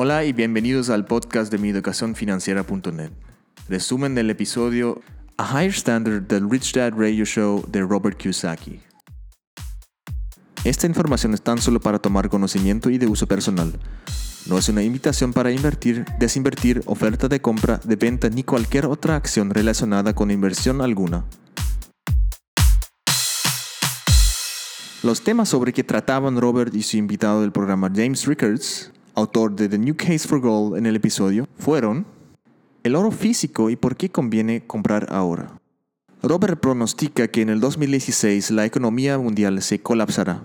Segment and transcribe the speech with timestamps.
[0.00, 3.10] Hola y bienvenidos al podcast de mieducacionfinanciera.net.
[3.68, 5.00] Resumen del episodio
[5.36, 8.78] A Higher Standard del Rich Dad Radio Show de Robert Kiyosaki.
[10.62, 13.72] Esta información es tan solo para tomar conocimiento y de uso personal.
[14.46, 19.16] No es una invitación para invertir, desinvertir, oferta de compra, de venta ni cualquier otra
[19.16, 21.24] acción relacionada con inversión alguna.
[25.02, 29.68] Los temas sobre que trataban Robert y su invitado del programa James Rickards autor de
[29.68, 32.06] The New Case for Gold en el episodio, fueron
[32.84, 35.58] el oro físico y por qué conviene comprar ahora.
[36.22, 40.42] Robert pronostica que en el 2016 la economía mundial se colapsará,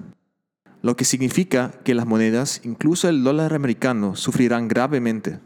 [0.81, 5.39] lo que significa que las monedas, incluso el dólar americano, sufrirán gravemente.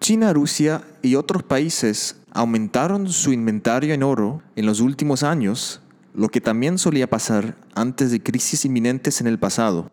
[0.00, 5.80] China, Rusia y otros países aumentaron su inventario en oro en los últimos años,
[6.14, 9.90] lo que también solía pasar antes de crisis inminentes en el pasado.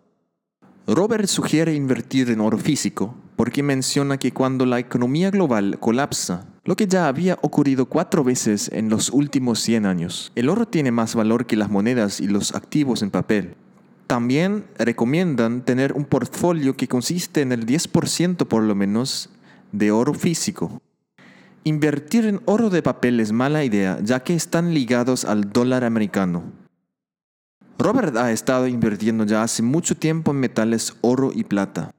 [0.87, 6.75] Robert sugiere invertir en oro físico porque menciona que cuando la economía global colapsa, lo
[6.75, 11.13] que ya había ocurrido cuatro veces en los últimos 100 años, el oro tiene más
[11.13, 13.55] valor que las monedas y los activos en papel.
[14.07, 19.29] También recomiendan tener un portfolio que consiste en el 10% por lo menos
[19.71, 20.81] de oro físico.
[21.63, 26.60] Invertir en oro de papel es mala idea ya que están ligados al dólar americano.
[27.77, 31.91] Robert ha estado invirtiendo ya hace mucho tiempo en metales oro y plata.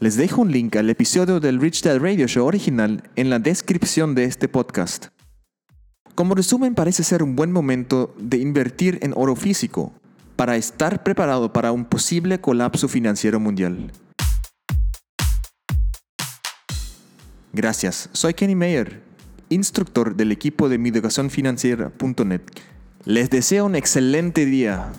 [0.00, 4.14] Les dejo un link al episodio del Rich Dad Radio Show original en la descripción
[4.14, 5.08] de este podcast.
[6.14, 9.92] Como resumen, parece ser un buen momento de invertir en oro físico
[10.36, 13.92] para estar preparado para un posible colapso financiero mundial.
[17.52, 19.02] Gracias, soy Kenny Mayer,
[19.50, 22.42] instructor del equipo de mieducacionfinanciera.net
[23.04, 24.92] les deseo un excelente día.